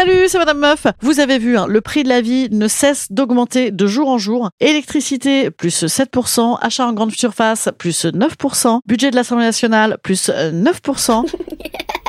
Salut, 0.00 0.28
c'est 0.28 0.38
Madame 0.38 0.60
Meuf. 0.60 0.86
Vous 1.02 1.20
avez 1.20 1.38
vu, 1.38 1.58
hein, 1.58 1.66
le 1.68 1.82
prix 1.82 2.04
de 2.04 2.08
la 2.08 2.22
vie 2.22 2.48
ne 2.50 2.68
cesse 2.68 3.12
d'augmenter 3.12 3.70
de 3.70 3.86
jour 3.86 4.08
en 4.08 4.16
jour. 4.16 4.48
Électricité, 4.58 5.50
plus 5.50 5.84
7%. 5.84 6.56
Achat 6.62 6.86
en 6.86 6.94
grande 6.94 7.12
surface, 7.12 7.68
plus 7.76 8.06
9%. 8.06 8.80
Budget 8.86 9.10
de 9.10 9.16
l'Assemblée 9.16 9.44
nationale, 9.44 9.98
plus 10.02 10.30
9%. 10.30 11.26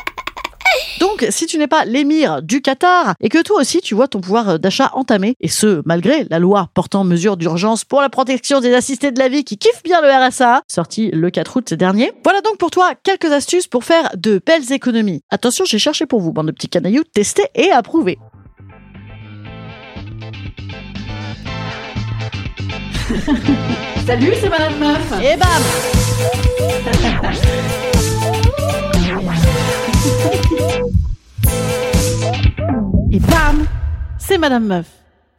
Donc, 1.00 1.26
si 1.30 1.46
tu 1.46 1.58
n'es 1.58 1.68
pas 1.68 1.86
l'émir 1.86 2.42
du 2.42 2.62
Qatar 2.62 3.16
et 3.20 3.30
que 3.30 3.42
toi 3.42 3.60
aussi 3.60 3.82
tu 3.82 3.96
vois 3.96 4.08
ton 4.08 4.22
pouvoir 4.22 4.60
d'achat 4.60 4.92
entamé, 4.94 5.36
et 5.40 5.48
ce, 5.48 5.82
malgré 5.86 6.26
la 6.30 6.40
loi 6.40 6.70
portant 6.74 7.04
mesures 7.04 7.38
d'urgence 7.38 7.86
pour 7.86 8.02
la 8.02 8.10
protection 8.10 8.60
des 8.60 8.74
assistés 8.74 9.12
de 9.12 9.20
la 9.20 9.30
vie 9.30 9.44
qui 9.44 9.58
kiffent 9.58 9.84
bien 9.84 10.02
le 10.02 10.10
RSA, 10.10 10.62
sorti 10.68 11.10
le 11.12 11.30
4 11.30 11.58
août 11.58 11.74
dernier, 11.74 12.12
voilà 12.24 12.42
donc 12.42 12.58
pour 12.58 12.72
toi 12.72 12.94
quelques 13.04 13.32
astuces 13.32 13.68
pour 13.68 13.84
faire 13.84 14.10
de 14.16 14.42
belles 14.46 14.72
économies. 14.72 15.24
Attention, 15.30 15.66
j'ai 15.66 15.80
cherché 15.80 16.06
pour 16.06 16.22
vous, 16.22 16.32
bande 16.32 16.48
de 16.48 16.52
petits 16.52 16.70
canailloux, 16.70 17.04
testés 17.04 17.48
et 17.56 17.72
approuvés. 17.72 18.18
Salut, 24.06 24.34
c'est 24.40 24.50
Madame 24.50 24.80
Meuf. 24.80 25.14
Et 25.22 25.36
bam 25.38 25.48
bam 33.30 33.66
C'est 34.20 34.38
Madame 34.38 34.66
Meuf. 34.66 34.86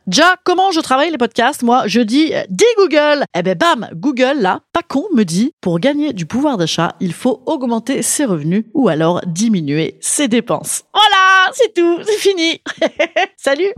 Déjà, 0.06 0.34
comment 0.42 0.72
je 0.72 0.80
travaille 0.80 1.10
les 1.12 1.18
podcasts? 1.18 1.62
Moi, 1.62 1.84
je 1.86 2.00
dis 2.00 2.34
euh, 2.34 2.42
dis 2.48 2.64
Google. 2.76 3.24
Eh 3.36 3.42
ben 3.42 3.56
bam, 3.56 3.88
Google 3.94 4.40
là, 4.40 4.60
pas 4.72 4.82
con, 4.82 5.04
me 5.14 5.22
dit 5.22 5.52
pour 5.60 5.78
gagner 5.78 6.12
du 6.12 6.26
pouvoir 6.26 6.56
d'achat, 6.56 6.96
il 7.00 7.12
faut 7.12 7.40
augmenter 7.46 8.02
ses 8.02 8.24
revenus 8.24 8.64
ou 8.74 8.88
alors 8.88 9.20
diminuer 9.26 9.96
ses 10.00 10.26
dépenses. 10.26 10.84
Voilà, 10.92 11.52
c'est 11.52 11.72
tout, 11.72 11.98
c'est 12.04 12.18
fini. 12.18 12.60
Salut. 13.36 13.72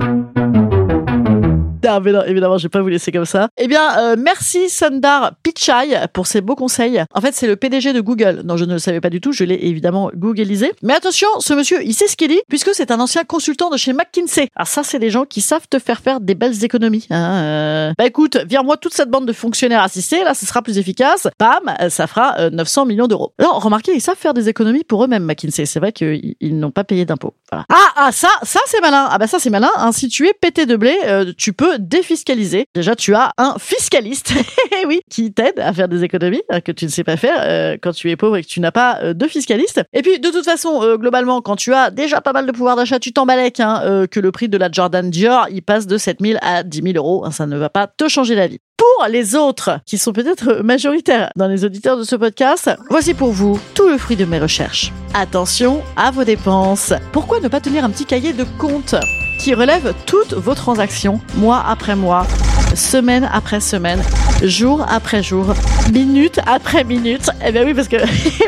Non, 1.85 2.01
mais 2.01 2.13
non, 2.13 2.23
évidemment, 2.25 2.59
je 2.59 2.65
vais 2.65 2.69
pas 2.71 2.81
vous 2.81 2.89
laisser 2.89 3.13
comme 3.13 3.25
ça. 3.25 3.49
Eh 3.59 3.69
bien, 3.69 3.99
euh, 3.99 4.17
merci 4.19 4.69
Sundar 4.69 5.33
Pichai 5.43 6.07
pour 6.13 6.27
ces 6.27 6.41
beaux 6.41 6.55
conseils. 6.57 7.05
En 7.13 7.21
fait, 7.21 7.35
c'est 7.35 7.47
le 7.47 7.57
PDG 7.57 7.93
de 7.93 8.01
Google. 8.01 8.43
Non, 8.45 8.57
je 8.57 8.65
ne 8.65 8.73
le 8.73 8.79
savais 8.79 9.01
pas 9.01 9.11
du 9.11 9.21
tout. 9.21 9.33
Je 9.33 9.45
l'ai 9.45 9.59
évidemment 9.67 10.11
googlisé. 10.15 10.73
Mais 10.83 10.95
attention, 10.95 11.29
ce 11.41 11.53
monsieur, 11.55 11.83
il 11.85 11.93
sait 11.95 12.09
ce 12.09 12.17
qu'il 12.17 12.29
dit, 12.29 12.41
puisque 12.49 12.71
c'est 12.75 12.91
un 12.91 13.01
ancien 13.01 13.25
consultant 13.25 13.71
de 13.71 13.77
chez 13.77 13.93
McKinsey. 13.93 14.49
Alors 14.57 14.67
ça, 14.69 14.83
c'est 14.83 14.99
des 14.99 15.11
gens 15.11 15.25
qui 15.25 15.41
savent 15.41 15.69
te 15.69 15.79
faire 15.79 16.01
faire 16.01 16.21
des 16.21 16.35
belles 16.35 16.65
économies. 16.65 17.07
hein, 17.11 17.43
euh. 17.43 17.93
Bah 17.99 18.07
écoute, 18.07 18.37
vire-moi 18.49 18.77
toute 18.77 18.95
cette 18.95 19.11
bande 19.11 19.27
de 19.27 19.33
fonctionnaires 19.33 19.83
assistés. 19.83 20.25
Là, 20.25 20.35
ce 20.35 20.47
sera 20.47 20.63
plus 20.63 20.79
efficace. 20.79 21.29
Bam, 21.39 21.75
euh, 21.81 21.91
ça 21.91 22.07
fera 22.07 22.37
euh, 22.39 22.51
900 22.51 22.87
millions 22.87 23.07
d'euros. 23.07 23.33
Alors, 23.39 23.63
remarquez, 23.63 23.93
ils 23.95 24.01
savent 24.01 24.17
faire 24.17 24.35
des 24.35 24.49
économies 24.49 24.85
pour 24.85 25.05
eux-mêmes, 25.05 25.25
McKinsey. 25.25 25.67
C'est 25.67 25.81
vrai 25.81 25.93
qu'ils 25.93 26.35
ils 26.41 26.59
n'ont 26.59 26.71
pas 26.71 26.85
payé 26.85 27.05
d'impôts. 27.05 27.35
Ah, 27.53 27.65
ah, 27.97 28.13
ça, 28.13 28.29
ça 28.43 28.61
c'est 28.67 28.81
malin. 28.81 29.07
Ah 29.11 29.19
bah 29.19 29.27
ça 29.27 29.39
c'est 29.39 29.51
malin. 29.51 29.71
Hein. 29.77 29.93
Si 29.93 30.09
tu 30.09 30.27
es 30.27 30.33
pété 30.33 30.67
de 30.67 30.77
blé, 30.77 30.97
euh, 31.07 31.33
tu 31.37 31.53
peux 31.53 31.74
défiscaliser. 31.79 32.67
Déjà, 32.75 32.97
tu 32.97 33.15
as 33.15 33.33
un 33.39 33.57
fiscaliste, 33.59 34.33
Eh 34.83 34.87
oui, 34.87 35.01
qui 35.11 35.33
t'aide 35.33 35.59
à 35.61 35.73
faire 35.73 35.89
des 35.89 36.05
économies 36.05 36.43
hein, 36.51 36.61
que 36.61 36.73
tu 36.73 36.85
ne 36.85 36.91
sais 36.91 37.05
pas 37.05 37.17
faire 37.17 37.39
euh, 37.41 37.77
quand 37.81 37.93
tu 37.93 38.11
es 38.11 38.17
pauvre 38.17 38.37
et 38.37 38.43
que 38.43 38.49
tu 38.49 38.61
n'as 38.61 38.73
pas 38.73 38.99
euh, 39.03 39.15
de 39.15 39.27
fiscaliste. 39.27 39.83
Et 39.93 40.03
puis, 40.03 40.19
de 40.19 40.29
toute 40.31 40.45
façon, 40.45 40.83
euh, 40.83 40.97
globalement, 40.97 41.41
quand 41.41 41.57
tu 41.57 41.73
as 41.73 41.91
déjà 41.91 42.21
pas 42.21 42.33
mal 42.33 42.47
de 42.47 42.53
pouvoir 42.53 42.77
d'achat, 42.77 42.99
tu 42.99 43.13
t'en 43.13 43.27
balèques 43.27 43.61
hein, 43.61 44.07
que 44.11 44.21
le 44.21 44.33
prix 44.33 44.49
de 44.49 44.59
la 44.59 44.69
Jordan 44.71 45.09
Dior, 45.11 45.47
il 45.51 45.63
passe 45.63 45.87
de 45.87 45.99
7000 45.99 46.39
à 46.43 46.63
10 46.63 46.83
000 46.83 46.97
euros. 46.97 47.25
Hein, 47.25 47.31
Ça 47.31 47.47
ne 47.47 47.57
va 47.57 47.69
pas 47.69 47.87
te 47.87 48.09
changer 48.09 48.35
la 48.35 48.47
vie. 48.47 48.59
Pour 48.77 49.07
les 49.09 49.35
autres, 49.37 49.81
qui 49.87 49.99
sont 49.99 50.13
peut-être 50.13 50.63
majoritaires 50.63 51.31
dans 51.37 51.47
les 51.47 51.65
auditeurs 51.65 51.97
de 51.97 52.05
ce 52.05 52.17
podcast, 52.17 52.71
voici 52.91 53.15
pour 53.15 53.31
vous 53.31 53.59
tout 53.75 53.89
le 53.89 53.99
fruit 53.99 54.17
de 54.17 54.25
mes 54.25 54.39
recherches. 54.39 54.93
Attention 55.15 55.83
à 55.97 56.11
vos 56.11 56.25
dépenses. 56.25 56.93
Pourquoi 57.13 57.41
ne 57.41 57.49
pas 57.49 57.61
tenir 57.61 57.85
un 57.85 57.91
petit 57.91 58.05
cahier 58.05 58.33
de 58.33 58.45
compte 58.59 58.97
qui 59.39 59.55
relève 59.55 59.95
toutes 60.07 60.35
vos 60.35 60.55
transactions, 60.55 61.21
mois 61.37 61.63
après 61.67 61.97
mois, 61.97 62.27
semaine 62.75 63.29
après 63.33 63.61
semaine, 63.61 64.03
jour 64.43 64.85
après 64.89 65.23
jour, 65.23 65.55
minute 65.93 66.41
après 66.47 66.85
minute. 66.85 67.31
Eh 67.45 67.53
bien 67.53 67.65
oui, 67.65 67.75
parce 67.75 67.89
que 67.89 67.97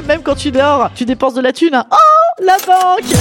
même 0.06 0.22
quand 0.22 0.36
tu 0.36 0.50
dors, 0.50 0.90
tu 0.94 1.04
dépenses 1.04 1.34
de 1.34 1.42
la 1.42 1.52
thune. 1.52 1.82
Oh, 1.90 2.44
la 2.44 2.56
banque 2.66 3.14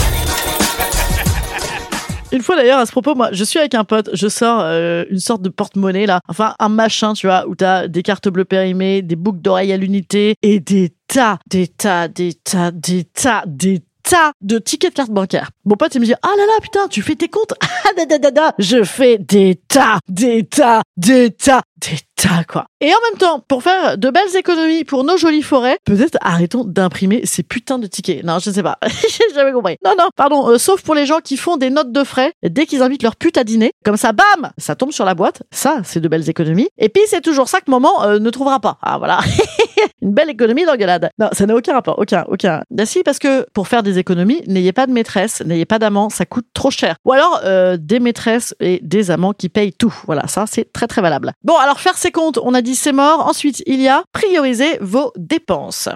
une 2.35 2.41
fois 2.41 2.55
d'ailleurs, 2.55 2.79
à 2.79 2.85
ce 2.85 2.91
propos, 2.91 3.15
moi, 3.15 3.29
je 3.31 3.43
suis 3.43 3.59
avec 3.59 3.75
un 3.75 3.83
pote, 3.83 4.09
je 4.13 4.27
sors 4.27 4.59
euh, 4.61 5.05
une 5.09 5.19
sorte 5.19 5.41
de 5.41 5.49
porte-monnaie 5.49 6.05
là, 6.05 6.19
enfin 6.27 6.53
un 6.59 6.69
machin, 6.69 7.13
tu 7.13 7.27
vois, 7.27 7.47
où 7.47 7.55
t'as 7.55 7.87
des 7.87 8.03
cartes 8.03 8.27
bleues 8.27 8.45
périmées, 8.45 9.01
des 9.01 9.15
boucles 9.15 9.39
d'oreilles 9.39 9.71
à 9.71 9.77
l'unité 9.77 10.35
et 10.41 10.59
des 10.59 10.93
tas, 11.07 11.39
des 11.49 11.67
tas, 11.67 12.07
des 12.07 12.33
tas, 12.33 12.71
des 12.71 13.05
tas, 13.05 13.43
des 13.47 13.81
tas 14.09 14.31
de 14.41 14.59
tickets 14.59 14.91
de 14.91 14.95
carte 14.95 15.11
bancaire. 15.11 15.49
Mon 15.66 15.75
pote, 15.75 15.93
il 15.95 16.01
me 16.01 16.05
dit, 16.05 16.13
ah 16.21 16.31
là 16.38 16.45
là, 16.45 16.53
putain, 16.61 16.88
tu 16.88 17.01
fais 17.01 17.16
tes 17.16 17.27
comptes? 17.27 17.53
Ah 17.88 17.93
da 17.95 18.05
da 18.05 18.17
da 18.17 18.31
da 18.31 18.53
Je 18.57 18.83
fais 18.83 19.19
des 19.19 19.61
tas, 19.67 19.99
des 20.07 20.43
tas, 20.43 20.81
des 20.97 21.29
tas, 21.29 21.61
des 21.77 21.97
tas, 22.16 22.43
quoi. 22.43 22.66
Et 22.81 22.88
en 22.88 22.97
même 23.11 23.19
temps, 23.19 23.39
pour 23.47 23.61
faire 23.61 23.95
de 23.95 24.09
belles 24.09 24.35
économies 24.35 24.83
pour 24.83 25.03
nos 25.03 25.17
jolies 25.17 25.43
forêts, 25.43 25.77
peut-être 25.85 26.17
arrêtons 26.21 26.63
d'imprimer 26.63 27.25
ces 27.25 27.43
putains 27.43 27.77
de 27.77 27.85
tickets. 27.85 28.23
Non, 28.23 28.39
je 28.39 28.49
sais 28.49 28.63
pas. 28.63 28.79
J'ai 28.88 29.35
jamais 29.35 29.51
compris. 29.51 29.77
Non, 29.85 29.93
non, 29.97 30.09
pardon, 30.16 30.49
euh, 30.49 30.57
sauf 30.57 30.81
pour 30.81 30.95
les 30.95 31.05
gens 31.05 31.19
qui 31.19 31.37
font 31.37 31.57
des 31.57 31.69
notes 31.69 31.91
de 31.91 32.03
frais 32.03 32.33
dès 32.43 32.66
qu'ils 32.66 32.81
invitent 32.81 33.03
leur 33.03 33.16
pute 33.16 33.37
à 33.37 33.43
dîner. 33.43 33.72
Comme 33.83 33.97
ça, 33.97 34.13
bam 34.13 34.51
Ça 34.57 34.75
tombe 34.75 34.91
sur 34.91 35.05
la 35.05 35.13
boîte. 35.13 35.43
Ça, 35.51 35.81
c'est 35.83 35.99
de 35.99 36.07
belles 36.07 36.27
économies. 36.27 36.69
Et 36.79 36.89
puis, 36.89 37.03
c'est 37.07 37.22
toujours 37.22 37.49
ça 37.49 37.61
que 37.61 37.69
maman 37.69 38.03
euh, 38.03 38.17
ne 38.17 38.29
trouvera 38.31 38.59
pas. 38.59 38.79
Ah, 38.81 38.97
voilà. 38.97 39.19
Une 40.01 40.13
belle 40.13 40.29
économie 40.29 40.65
d'engueulade. 40.65 41.09
Non, 41.19 41.29
ça 41.31 41.45
n'a 41.45 41.55
aucun 41.55 41.73
rapport. 41.73 41.99
Aucun, 41.99 42.25
aucun. 42.27 42.61
Bah 42.69 42.85
si, 42.85 43.03
parce 43.03 43.19
que 43.19 43.45
pour 43.53 43.67
faire 43.67 43.83
des 43.83 43.99
économies, 43.99 44.41
n'ayez 44.47 44.73
pas 44.73 44.87
de 44.87 44.91
maîtresse, 44.91 45.41
n'ayez 45.45 45.65
pas 45.65 45.79
d'amant, 45.79 46.09
ça 46.09 46.25
coûte 46.25 46.47
trop 46.53 46.71
cher. 46.71 46.95
Ou 47.05 47.13
alors, 47.13 47.41
euh, 47.43 47.77
des 47.79 47.99
maîtresses 47.99 48.55
et 48.59 48.79
des 48.81 49.11
amants 49.11 49.33
qui 49.33 49.49
payent 49.49 49.73
tout. 49.73 49.93
Voilà, 50.05 50.27
ça, 50.27 50.45
c'est 50.47 50.71
très 50.71 50.87
très 50.87 51.01
valable. 51.01 51.33
Bon, 51.43 51.55
alors 51.57 51.79
faire 51.79 51.97
ses 51.97 52.11
comptes, 52.11 52.39
on 52.41 52.53
a 52.53 52.61
dit 52.61 52.75
c'est 52.75 52.93
mort. 52.93 53.27
Ensuite, 53.27 53.63
il 53.65 53.81
y 53.81 53.87
a 53.87 54.03
prioriser 54.13 54.77
vos 54.81 55.11
dépenses. 55.17 55.89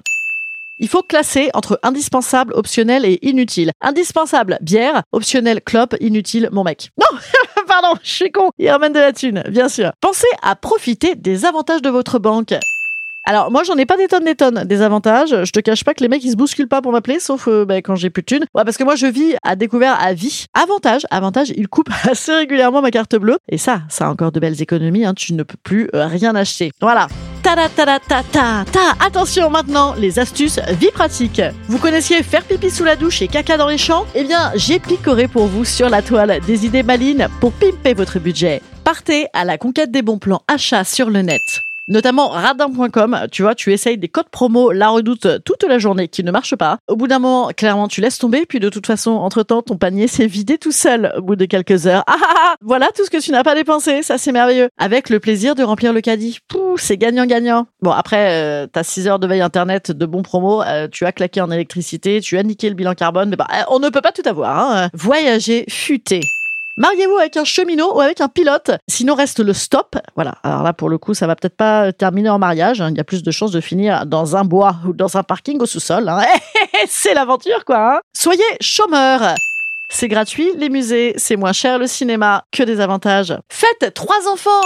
Il 0.81 0.87
faut 0.87 1.03
classer 1.03 1.49
entre 1.53 1.77
indispensable, 1.83 2.53
optionnel 2.53 3.03
et 3.03 3.19
inutile. 3.21 3.71
Indispensable, 3.81 4.57
bière. 4.61 5.03
Optionnel, 5.11 5.61
clope. 5.61 5.95
Inutile, 5.99 6.49
mon 6.51 6.63
mec. 6.63 6.89
Non, 6.99 7.65
pardon, 7.67 7.99
je 8.01 8.09
suis 8.09 8.31
con. 8.31 8.51
Il 8.57 8.69
ramène 8.69 8.93
de 8.93 8.99
la 8.99 9.11
thune, 9.11 9.43
bien 9.49 9.67
sûr. 9.67 9.91
Pensez 9.99 10.27
à 10.41 10.55
profiter 10.55 11.15
des 11.15 11.45
avantages 11.45 11.81
de 11.81 11.89
votre 11.89 12.17
banque. 12.17 12.53
Alors 13.29 13.51
moi 13.51 13.61
j'en 13.61 13.75
ai 13.75 13.85
pas 13.85 13.95
des 13.95 14.07
tonnes 14.07 14.25
des 14.25 14.33
tonnes 14.33 14.63
des 14.65 14.81
avantages. 14.81 15.29
Je 15.29 15.51
te 15.51 15.59
cache 15.59 15.83
pas 15.83 15.93
que 15.93 16.01
les 16.01 16.07
mecs 16.07 16.23
ils 16.23 16.31
se 16.31 16.35
bousculent 16.35 16.67
pas 16.67 16.81
pour 16.81 16.91
m'appeler 16.91 17.19
sauf 17.19 17.47
euh, 17.47 17.63
bah, 17.63 17.75
quand 17.75 17.93
j'ai 17.93 18.09
plus 18.09 18.23
de 18.23 18.25
thunes. 18.25 18.45
Ouais 18.55 18.63
parce 18.63 18.75
que 18.75 18.83
moi 18.83 18.95
je 18.95 19.05
vis 19.05 19.35
à 19.43 19.55
découvert 19.55 20.01
à 20.01 20.13
vie. 20.13 20.45
Avantage, 20.55 21.05
avantage, 21.11 21.53
ils 21.55 21.67
coupent 21.67 21.91
assez 22.09 22.33
régulièrement 22.33 22.81
ma 22.81 22.89
carte 22.89 23.15
bleue 23.17 23.37
et 23.47 23.59
ça, 23.59 23.81
ça 23.87 24.07
a 24.07 24.09
encore 24.09 24.31
de 24.31 24.39
belles 24.39 24.59
économies. 24.63 25.05
Hein, 25.05 25.13
tu 25.13 25.35
ne 25.35 25.43
peux 25.43 25.59
plus 25.61 25.91
euh, 25.93 26.07
rien 26.07 26.33
acheter. 26.33 26.71
Voilà. 26.81 27.07
Tada 27.43 27.69
tada 27.69 27.99
ta 27.99 28.23
ta 28.23 28.65
ta. 28.65 29.05
Attention 29.05 29.51
maintenant, 29.51 29.93
les 29.93 30.17
astuces 30.17 30.59
vie 30.79 30.89
pratique. 30.91 31.39
Vous 31.67 31.77
connaissiez 31.77 32.23
faire 32.23 32.43
pipi 32.43 32.71
sous 32.71 32.83
la 32.83 32.95
douche 32.95 33.21
et 33.21 33.27
caca 33.27 33.57
dans 33.57 33.67
les 33.67 33.77
champs? 33.77 34.07
Eh 34.15 34.23
bien, 34.23 34.51
j'ai 34.55 34.79
picoré 34.79 35.27
pour 35.27 35.45
vous 35.45 35.65
sur 35.65 35.87
la 35.87 36.01
toile 36.01 36.39
des 36.47 36.65
idées 36.65 36.81
malines 36.81 37.27
pour 37.39 37.51
pimper 37.51 37.93
votre 37.93 38.17
budget. 38.17 38.63
Partez 38.83 39.27
à 39.33 39.45
la 39.45 39.59
conquête 39.59 39.91
des 39.91 40.01
bons 40.01 40.17
plans 40.17 40.41
achats 40.47 40.83
sur 40.83 41.11
le 41.11 41.21
net. 41.21 41.61
Notamment 41.89 42.29
radin.com. 42.29 43.27
Tu 43.31 43.41
vois, 43.41 43.55
tu 43.55 43.73
essayes 43.73 43.97
des 43.97 44.07
codes 44.07 44.29
promo, 44.29 44.71
la 44.71 44.89
redoute 44.89 45.27
toute 45.43 45.63
la 45.63 45.79
journée 45.79 46.07
qui 46.07 46.23
ne 46.23 46.31
marchent 46.31 46.55
pas. 46.55 46.77
Au 46.87 46.95
bout 46.95 47.07
d'un 47.07 47.19
moment, 47.19 47.49
clairement, 47.49 47.87
tu 47.87 47.99
laisses 47.99 48.19
tomber, 48.19 48.45
puis 48.45 48.59
de 48.59 48.69
toute 48.69 48.87
façon, 48.87 49.11
entre-temps, 49.11 49.61
ton 49.61 49.77
panier 49.77 50.07
s'est 50.07 50.27
vidé 50.27 50.57
tout 50.57 50.71
seul 50.71 51.11
au 51.17 51.21
bout 51.21 51.35
de 51.35 51.45
quelques 51.45 51.87
heures. 51.87 52.03
Ah, 52.07 52.15
ah, 52.21 52.33
ah 52.35 52.55
voilà 52.61 52.87
tout 52.95 53.03
ce 53.05 53.09
que 53.09 53.21
tu 53.21 53.31
n'as 53.31 53.43
pas 53.43 53.55
dépensé, 53.55 54.03
ça 54.03 54.17
c'est 54.17 54.31
merveilleux. 54.31 54.69
Avec 54.77 55.09
le 55.09 55.19
plaisir 55.19 55.55
de 55.55 55.63
remplir 55.63 55.93
le 55.93 56.01
caddie. 56.01 56.39
Pouh, 56.47 56.77
c'est 56.77 56.97
gagnant-gagnant. 56.97 57.67
Bon, 57.81 57.91
après, 57.91 58.31
euh, 58.31 58.67
t'as 58.71 58.83
6 58.83 59.07
heures 59.07 59.19
de 59.19 59.27
veille 59.27 59.41
internet 59.41 59.91
de 59.91 60.05
bons 60.05 60.21
promos, 60.21 60.61
euh, 60.63 60.87
tu 60.91 61.05
as 61.05 61.11
claqué 61.11 61.41
en 61.41 61.51
électricité, 61.51 62.21
tu 62.21 62.37
as 62.37 62.43
niqué 62.43 62.69
le 62.69 62.75
bilan 62.75 62.93
carbone, 62.93 63.29
mais 63.29 63.35
bah, 63.35 63.47
euh, 63.51 63.63
on 63.69 63.79
ne 63.79 63.89
peut 63.89 64.01
pas 64.01 64.11
tout 64.11 64.27
avoir. 64.27 64.71
Hein. 64.71 64.89
Voyager 64.93 65.65
futé. 65.69 66.21
Mariez-vous 66.79 67.17
avec 67.17 67.35
un 67.35 67.43
cheminot 67.43 67.93
ou 67.93 67.99
avec 67.99 68.21
un 68.21 68.29
pilote, 68.29 68.71
sinon 68.87 69.13
reste 69.13 69.41
le 69.41 69.51
stop. 69.51 69.97
Voilà. 70.15 70.35
Alors 70.43 70.63
là, 70.63 70.71
pour 70.71 70.87
le 70.89 70.97
coup, 70.97 71.13
ça 71.13 71.27
va 71.27 71.35
peut-être 71.35 71.57
pas 71.57 71.91
terminer 71.91 72.29
en 72.29 72.39
mariage. 72.39 72.79
hein. 72.79 72.89
Il 72.89 72.95
y 72.97 73.01
a 73.01 73.03
plus 73.03 73.21
de 73.21 73.31
chances 73.31 73.51
de 73.51 73.59
finir 73.59 74.05
dans 74.05 74.37
un 74.37 74.45
bois 74.45 74.75
ou 74.87 74.93
dans 74.93 75.17
un 75.17 75.23
parking 75.23 75.59
au 75.59 75.65
sous-sol. 75.65 76.07
hein. 76.07 76.23
c'est 76.87 77.13
l'aventure, 77.13 77.65
quoi. 77.65 77.95
hein. 77.97 77.99
Soyez 78.15 78.41
chômeur. 78.61 79.35
C'est 79.89 80.07
gratuit, 80.07 80.51
les 80.55 80.69
musées, 80.69 81.13
c'est 81.17 81.35
moins 81.35 81.51
cher 81.51 81.79
le 81.79 81.87
cinéma, 81.87 82.45
que 82.53 82.63
des 82.63 82.79
avantages. 82.79 83.35
Faites 83.51 83.93
trois 83.93 84.29
enfants 84.31 84.61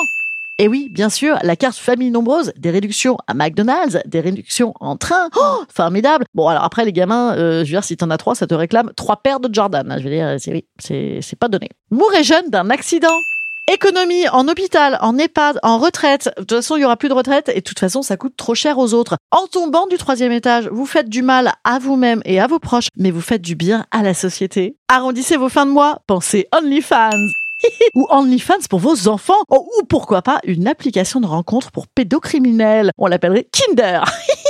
et 0.59 0.67
oui, 0.67 0.87
bien 0.91 1.09
sûr, 1.09 1.37
la 1.41 1.55
carte 1.55 1.77
famille 1.77 2.11
nombreuse, 2.11 2.53
des 2.57 2.69
réductions 2.69 3.17
à 3.25 3.33
McDonald's, 3.33 3.99
des 4.05 4.19
réductions 4.19 4.73
en 4.79 4.97
train. 4.97 5.29
Oh, 5.35 5.63
formidable. 5.73 6.25
Bon, 6.35 6.47
alors 6.47 6.63
après, 6.63 6.85
les 6.85 6.93
gamins, 6.93 7.35
euh, 7.35 7.59
je 7.59 7.71
veux 7.71 7.77
dire, 7.77 7.83
si 7.83 7.97
t'en 7.97 8.11
as 8.11 8.17
trois, 8.17 8.35
ça 8.35 8.45
te 8.45 8.53
réclame 8.53 8.91
trois 8.95 9.17
paires 9.17 9.39
de 9.39 9.53
Jordan. 9.53 9.95
Je 9.97 10.03
veux 10.03 10.11
dire, 10.11 10.35
c'est 10.37 10.51
oui, 10.51 10.65
c'est 10.79 11.19
c'est 11.21 11.37
pas 11.37 11.47
donné. 11.47 11.69
Mourrez 11.89 12.23
jeune 12.23 12.49
d'un 12.49 12.69
accident. 12.69 13.17
Économie 13.71 14.27
en 14.29 14.47
hôpital, 14.47 14.97
en 15.01 15.17
EHPAD, 15.17 15.57
en 15.63 15.77
retraite. 15.77 16.29
De 16.37 16.43
toute 16.43 16.57
façon, 16.57 16.75
il 16.75 16.81
y 16.81 16.85
aura 16.85 16.97
plus 16.97 17.09
de 17.09 17.13
retraite 17.13 17.49
et 17.49 17.61
de 17.61 17.63
toute 17.63 17.79
façon, 17.79 18.01
ça 18.01 18.17
coûte 18.17 18.35
trop 18.35 18.55
cher 18.55 18.77
aux 18.77 18.93
autres. 18.93 19.15
En 19.31 19.47
tombant 19.47 19.87
du 19.87 19.97
troisième 19.97 20.33
étage, 20.33 20.67
vous 20.67 20.85
faites 20.85 21.09
du 21.09 21.21
mal 21.21 21.53
à 21.63 21.79
vous-même 21.79 22.21
et 22.25 22.41
à 22.41 22.47
vos 22.47 22.59
proches, 22.59 22.87
mais 22.97 23.09
vous 23.09 23.21
faites 23.21 23.41
du 23.41 23.55
bien 23.55 23.85
à 23.91 24.03
la 24.03 24.13
société. 24.13 24.75
Arrondissez 24.89 25.37
vos 25.37 25.49
fins 25.49 25.65
de 25.65 25.71
mois, 25.71 25.99
pensez 26.07 26.47
OnlyFans. 26.53 27.42
ou 27.95 28.07
OnlyFans 28.09 28.67
pour 28.69 28.79
vos 28.79 29.07
enfants, 29.07 29.33
Oh, 29.49 29.67
ou 29.79 29.85
pourquoi 29.85 30.21
pas 30.21 30.39
une 30.43 30.67
application 30.67 31.19
de 31.19 31.27
rencontre 31.27 31.71
pour 31.71 31.87
pédocriminels. 31.87 32.91
On 32.97 33.07
l'appellerait 33.07 33.47
Kinder. 33.51 34.03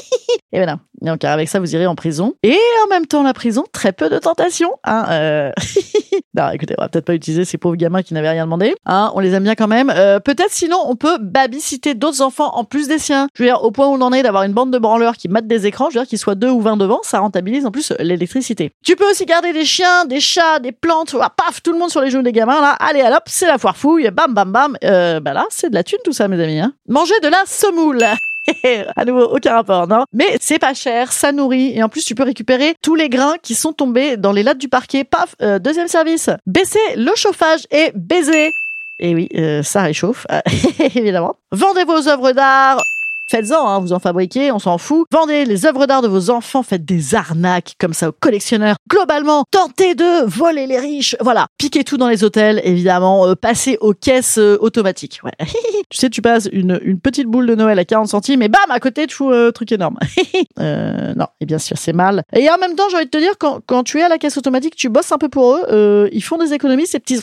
Et 0.53 0.57
voilà. 0.57 0.77
Donc 1.01 1.23
avec 1.25 1.49
ça, 1.49 1.59
vous 1.59 1.73
irez 1.73 1.87
en 1.87 1.95
prison. 1.95 2.35
Et 2.43 2.57
en 2.85 2.87
même 2.87 3.07
temps, 3.07 3.23
la 3.23 3.33
prison, 3.33 3.65
très 3.73 3.91
peu 3.91 4.07
de 4.09 4.19
tentations. 4.19 4.71
Hein, 4.83 5.05
euh. 5.09 5.51
non, 6.37 6.51
écoutez, 6.51 6.75
on 6.77 6.83
va 6.83 6.89
peut-être 6.89 7.05
pas 7.05 7.15
utiliser 7.15 7.43
ces 7.43 7.57
pauvres 7.57 7.75
gamins 7.75 8.03
qui 8.03 8.13
n'avaient 8.13 8.29
rien 8.29 8.45
demandé. 8.45 8.75
Hein, 8.85 9.11
on 9.15 9.19
les 9.19 9.33
aime 9.33 9.43
bien 9.43 9.55
quand 9.55 9.67
même. 9.67 9.91
Euh, 9.93 10.19
peut-être 10.19 10.51
sinon, 10.51 10.77
on 10.85 10.95
peut 10.95 11.17
babysitter 11.19 11.95
d'autres 11.95 12.21
enfants 12.21 12.55
en 12.55 12.65
plus 12.65 12.87
des 12.87 12.99
siens. 12.99 13.27
Je 13.33 13.43
veux 13.43 13.49
dire, 13.49 13.63
au 13.63 13.71
point 13.71 13.87
où 13.87 13.93
on 13.93 14.01
en 14.01 14.13
est 14.13 14.21
d'avoir 14.21 14.43
une 14.43 14.53
bande 14.53 14.71
de 14.71 14.77
branleurs 14.77 15.17
qui 15.17 15.27
matent 15.27 15.47
des 15.47 15.65
écrans, 15.65 15.89
je 15.89 15.95
veux 15.95 16.03
dire 16.03 16.09
qu'ils 16.09 16.19
soient 16.19 16.35
deux 16.35 16.51
ou 16.51 16.61
vingt 16.61 16.77
devant, 16.77 16.99
ça 17.01 17.19
rentabilise 17.19 17.65
en 17.65 17.71
plus 17.71 17.91
l'électricité. 17.99 18.71
Tu 18.85 18.95
peux 18.95 19.09
aussi 19.09 19.25
garder 19.25 19.53
des 19.53 19.65
chiens, 19.65 20.05
des 20.05 20.19
chats, 20.19 20.59
des 20.59 20.71
plantes, 20.71 21.15
ah, 21.19 21.33
paf, 21.35 21.63
tout 21.63 21.73
le 21.73 21.79
monde 21.79 21.89
sur 21.89 22.01
les 22.01 22.11
genoux 22.11 22.23
des 22.23 22.31
gamins, 22.31 22.61
là. 22.61 22.77
Allez, 22.79 23.01
hop, 23.01 23.23
c'est 23.25 23.47
la 23.47 23.57
foire 23.57 23.75
fouille, 23.75 24.09
bam, 24.11 24.33
bam, 24.33 24.51
bam. 24.51 24.77
Euh, 24.83 25.19
bah 25.19 25.33
là, 25.33 25.45
c'est 25.49 25.71
de 25.71 25.75
la 25.75 25.83
thune 25.83 25.99
tout 26.05 26.13
ça, 26.13 26.27
mes 26.27 26.41
amis. 26.41 26.59
Hein. 26.59 26.73
Manger 26.87 27.19
de 27.23 27.27
la 27.27 27.43
semoule. 27.47 28.05
à 28.95 29.05
nouveau, 29.05 29.23
aucun 29.23 29.53
rapport, 29.53 29.87
non 29.87 30.05
Mais 30.13 30.37
c'est 30.39 30.59
pas 30.59 30.73
cher, 30.73 31.11
ça 31.11 31.31
nourrit, 31.31 31.77
et 31.77 31.83
en 31.83 31.89
plus, 31.89 32.05
tu 32.05 32.15
peux 32.15 32.23
récupérer 32.23 32.75
tous 32.81 32.95
les 32.95 33.09
grains 33.09 33.35
qui 33.41 33.55
sont 33.55 33.73
tombés 33.73 34.17
dans 34.17 34.31
les 34.31 34.43
lattes 34.43 34.57
du 34.57 34.69
parquet. 34.69 35.03
Paf, 35.03 35.35
euh, 35.41 35.59
deuxième 35.59 35.87
service. 35.87 36.29
Baisser 36.45 36.79
le 36.95 37.11
chauffage 37.15 37.61
et 37.71 37.91
baiser. 37.95 38.51
Et 38.99 39.15
oui, 39.15 39.27
euh, 39.35 39.63
ça 39.63 39.83
réchauffe, 39.83 40.25
évidemment. 40.95 41.35
Vendez 41.51 41.83
vos 41.83 42.07
œuvres 42.07 42.31
d'art. 42.31 42.81
Faites-en, 43.29 43.67
hein, 43.67 43.79
vous 43.79 43.93
en 43.93 43.99
fabriquez, 43.99 44.51
on 44.51 44.59
s'en 44.59 44.77
fout. 44.77 45.05
Vendez 45.11 45.45
les 45.45 45.65
œuvres 45.65 45.85
d'art 45.85 46.01
de 46.01 46.07
vos 46.07 46.29
enfants, 46.29 46.63
faites 46.63 46.85
des 46.85 47.15
arnaques 47.15 47.75
comme 47.79 47.93
ça 47.93 48.09
aux 48.09 48.13
collectionneurs. 48.13 48.75
Globalement, 48.89 49.43
tentez 49.51 49.95
de 49.95 50.25
voler 50.25 50.67
les 50.67 50.79
riches. 50.79 51.15
Voilà, 51.19 51.47
piquez 51.57 51.83
tout 51.83 51.97
dans 51.97 52.09
les 52.09 52.23
hôtels, 52.23 52.61
évidemment. 52.63 53.27
Euh, 53.27 53.35
passez 53.35 53.77
aux 53.81 53.93
caisses 53.93 54.37
euh, 54.37 54.57
automatiques. 54.59 55.21
Ouais. 55.23 55.31
tu 55.89 55.97
sais, 55.97 56.09
tu 56.09 56.21
passes 56.21 56.49
une, 56.51 56.79
une 56.83 56.99
petite 56.99 57.27
boule 57.27 57.47
de 57.47 57.55
Noël 57.55 57.79
à 57.79 57.85
40 57.85 58.07
centimes 58.07 58.41
et 58.41 58.49
bam, 58.49 58.61
à 58.69 58.79
côté, 58.79 59.07
tu 59.07 59.15
fous 59.15 59.31
un 59.31 59.51
truc 59.51 59.71
énorme. 59.71 59.97
euh, 60.59 61.13
non, 61.15 61.27
et 61.39 61.45
bien 61.45 61.59
sûr, 61.59 61.77
c'est 61.77 61.93
mal. 61.93 62.23
Et 62.33 62.49
en 62.49 62.57
même 62.57 62.75
temps, 62.75 62.89
j'ai 62.89 62.97
envie 62.97 63.05
de 63.05 63.09
te 63.09 63.17
dire, 63.17 63.33
quand, 63.39 63.59
quand 63.65 63.83
tu 63.83 63.99
es 63.99 64.03
à 64.03 64.09
la 64.09 64.17
caisse 64.17 64.37
automatique, 64.37 64.75
tu 64.75 64.89
bosses 64.89 65.11
un 65.11 65.17
peu 65.17 65.29
pour 65.29 65.55
eux, 65.55 65.63
euh, 65.71 66.09
ils 66.11 66.23
font 66.23 66.37
des 66.37 66.53
économies, 66.53 66.85
ces 66.85 66.99
petits 66.99 67.21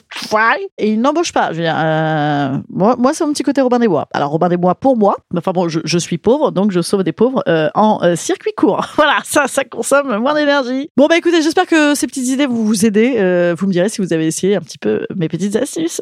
et 0.79 0.93
ils 0.93 1.00
n'embauchent 1.00 1.32
pas. 1.32 1.53
Je 1.53 1.58
veux 1.58 1.62
dire, 1.62 1.76
euh, 1.76 2.56
moi, 2.69 2.96
moi 2.96 3.12
c'est 3.14 3.25
mon 3.25 3.32
petit 3.32 3.43
côté 3.43 3.61
Robin 3.61 3.79
des 3.79 3.88
Bois. 3.88 4.08
Alors, 4.12 4.31
Robin 4.31 4.49
des 4.49 4.56
Bois 4.56 4.75
pour 4.75 4.96
moi, 4.96 5.17
enfin 5.37 5.53
bon, 5.53 5.69
je, 5.69 5.89
je 5.90 5.98
suis 5.98 6.19
pauvre, 6.19 6.52
donc 6.52 6.70
je 6.70 6.81
sauve 6.81 7.02
des 7.02 7.12
pauvres 7.12 7.42
euh, 7.48 7.69
en 7.75 8.02
euh, 8.02 8.16
circuit 8.16 8.52
court. 8.56 8.87
voilà, 8.96 9.19
ça, 9.25 9.46
ça 9.46 9.64
consomme 9.64 10.16
moins 10.19 10.34
d'énergie. 10.34 10.88
Bon, 10.96 11.06
bah 11.06 11.16
écoutez, 11.19 11.42
j'espère 11.42 11.66
que 11.66 11.94
ces 11.94 12.06
petites 12.06 12.28
idées 12.28 12.46
vont 12.46 12.62
vous 12.62 12.87
aider. 12.87 13.16
Euh, 13.19 13.54
vous 13.58 13.66
me 13.66 13.72
direz 13.72 13.88
si 13.88 14.00
vous 14.00 14.12
avez 14.12 14.26
essayé 14.26 14.56
un 14.56 14.60
petit 14.60 14.78
peu 14.78 15.06
mes 15.14 15.28
petites 15.28 15.56
astuces. 15.56 16.00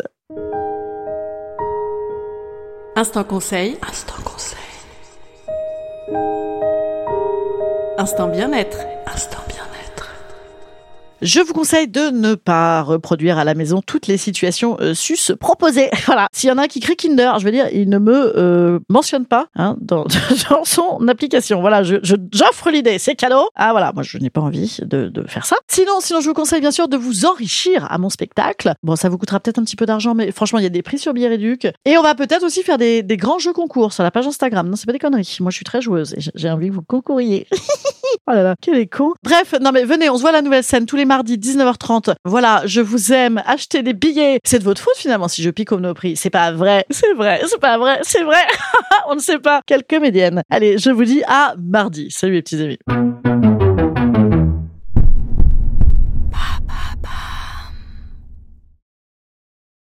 Instant 2.94 3.24
conseil. 3.24 3.76
Instant 3.88 4.22
conseil. 4.24 4.58
Instant 7.96 8.28
bien-être. 8.28 8.78
Je 11.20 11.40
vous 11.40 11.52
conseille 11.52 11.88
de 11.88 12.10
ne 12.10 12.36
pas 12.36 12.80
reproduire 12.82 13.38
à 13.38 13.44
la 13.44 13.54
maison 13.54 13.82
toutes 13.84 14.06
les 14.06 14.16
situations 14.16 14.76
euh, 14.80 14.94
sus 14.94 15.18
proposées. 15.38 15.90
Voilà. 16.06 16.28
S'il 16.32 16.48
y 16.48 16.52
en 16.52 16.58
a 16.58 16.62
un 16.62 16.66
qui 16.68 16.78
crie 16.80 16.94
Kinder, 16.96 17.32
je 17.40 17.44
veux 17.44 17.50
dire, 17.50 17.66
il 17.72 17.88
ne 17.90 17.98
me 17.98 18.32
euh, 18.38 18.78
mentionne 18.88 19.26
pas 19.26 19.48
hein, 19.56 19.76
dans, 19.80 20.04
dans 20.50 20.64
son 20.64 21.06
application. 21.08 21.60
Voilà, 21.60 21.82
je 21.82 21.96
je- 22.02 22.14
j'offre 22.32 22.70
l'idée, 22.70 22.98
c'est 22.98 23.14
cadeau. 23.16 23.48
Ah 23.56 23.72
voilà, 23.72 23.92
moi 23.92 24.02
je 24.04 24.16
n'ai 24.18 24.30
pas 24.30 24.40
envie 24.40 24.78
de, 24.82 25.08
de 25.08 25.26
faire 25.26 25.44
ça. 25.44 25.56
Sinon, 25.68 25.94
sinon, 26.00 26.20
je 26.20 26.28
vous 26.28 26.34
conseille 26.34 26.60
bien 26.60 26.70
sûr 26.70 26.88
de 26.88 26.96
vous 26.96 27.26
enrichir 27.26 27.86
à 27.90 27.98
mon 27.98 28.10
spectacle. 28.10 28.72
Bon, 28.84 28.94
ça 28.96 29.08
vous 29.08 29.18
coûtera 29.18 29.40
peut-être 29.40 29.58
un 29.58 29.64
petit 29.64 29.76
peu 29.76 29.86
d'argent, 29.86 30.14
mais 30.14 30.30
franchement, 30.30 30.60
il 30.60 30.62
y 30.62 30.66
a 30.66 30.70
des 30.70 30.82
prix 30.82 30.98
sur 30.98 31.12
Billet 31.12 31.28
Réduc. 31.28 31.66
Et 31.84 31.98
on 31.98 32.02
va 32.02 32.14
peut-être 32.14 32.44
aussi 32.44 32.62
faire 32.62 32.78
des, 32.78 33.02
des 33.02 33.16
grands 33.16 33.38
jeux 33.40 33.52
concours 33.52 33.92
sur 33.92 34.02
la 34.04 34.10
page 34.12 34.26
Instagram. 34.26 34.68
Non, 34.68 34.76
c'est 34.76 34.86
pas 34.86 34.92
des 34.92 34.98
conneries. 35.00 35.36
Moi, 35.40 35.50
je 35.50 35.56
suis 35.56 35.64
très 35.64 35.82
joueuse 35.82 36.14
et 36.14 36.20
j'ai 36.34 36.48
envie 36.50 36.68
que 36.68 36.74
vous 36.74 36.82
concouriez. 36.82 37.46
Oh 38.26 38.32
là 38.32 38.42
là, 38.42 38.54
quel 38.60 38.78
est 38.78 38.86
con. 38.86 39.12
Bref, 39.22 39.54
non 39.60 39.72
mais 39.72 39.84
venez, 39.84 40.10
on 40.10 40.16
se 40.16 40.22
voit 40.22 40.32
la 40.32 40.42
nouvelle 40.42 40.64
scène 40.64 40.86
tous 40.86 40.96
les 40.96 41.04
mardis 41.04 41.36
19h30. 41.36 42.14
Voilà, 42.24 42.62
je 42.66 42.80
vous 42.80 43.12
aime, 43.12 43.42
achetez 43.46 43.82
des 43.82 43.94
billets. 43.94 44.40
C'est 44.44 44.58
de 44.58 44.64
votre 44.64 44.80
faute 44.80 44.96
finalement 44.96 45.28
si 45.28 45.42
je 45.42 45.50
pique 45.50 45.72
au 45.72 45.94
prix. 45.94 46.16
C'est 46.16 46.30
pas 46.30 46.52
vrai, 46.52 46.84
c'est 46.90 47.14
vrai, 47.14 47.40
c'est 47.46 47.60
pas 47.60 47.78
vrai, 47.78 48.00
c'est 48.02 48.22
vrai. 48.22 48.42
on 49.08 49.14
ne 49.14 49.20
sait 49.20 49.38
pas. 49.38 49.62
Quelle 49.66 49.84
comédienne. 49.84 50.42
Allez, 50.50 50.78
je 50.78 50.90
vous 50.90 51.04
dis 51.04 51.22
à 51.26 51.54
mardi. 51.58 52.10
Salut 52.10 52.34
les 52.34 52.42
petits 52.42 52.62
amis. 52.62 52.78